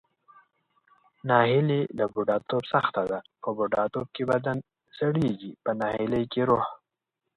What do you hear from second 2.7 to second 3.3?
سخته ده،